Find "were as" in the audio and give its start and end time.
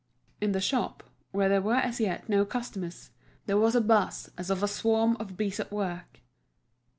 1.61-1.99